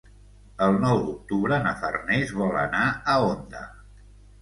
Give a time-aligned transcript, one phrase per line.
[0.67, 2.83] El nou d'octubre na Farners vol anar
[3.17, 3.67] a Onda.